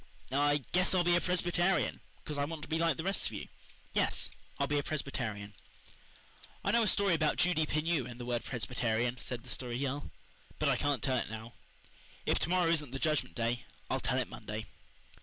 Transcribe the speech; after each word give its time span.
I 0.31 0.65
guess 0.71 0.95
I'll 0.95 1.03
be 1.03 1.15
a 1.15 1.21
Presbyterian, 1.21 1.99
'cause 2.25 2.35
I 2.35 2.43
want 2.45 2.63
to 2.63 2.67
be 2.67 2.79
like 2.79 2.97
the 2.97 3.03
rest 3.03 3.27
of 3.27 3.33
you. 3.33 3.49
Yes, 3.93 4.31
I'll 4.57 4.65
be 4.65 4.79
a 4.79 4.83
Presbyterian." 4.83 5.53
"I 6.65 6.71
know 6.71 6.81
a 6.81 6.87
story 6.87 7.13
about 7.13 7.37
Judy 7.37 7.67
Pineau 7.67 8.05
and 8.07 8.19
the 8.19 8.25
word 8.25 8.43
Presbyterian," 8.43 9.19
said 9.19 9.43
the 9.43 9.51
Story 9.51 9.77
Girl, 9.77 10.09
"but 10.57 10.67
I 10.69 10.75
can't 10.75 11.03
tell 11.03 11.17
it 11.17 11.29
now. 11.29 11.53
If 12.25 12.39
to 12.39 12.49
morrow 12.49 12.71
isn't 12.71 12.89
the 12.89 12.97
Judgment 12.97 13.35
Day 13.35 13.63
I'll 13.91 13.99
tell 13.99 14.17
it 14.17 14.27
Monday." 14.27 14.65